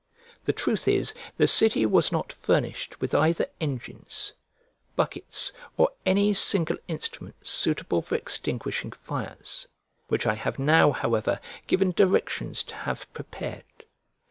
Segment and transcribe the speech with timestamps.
[0.45, 4.33] The truth is the city was not furnished with either engines,
[4.95, 9.67] buckets, or any single instrument suitable for extinguishing fires;
[10.07, 13.85] which I have now however given directions to have prepared.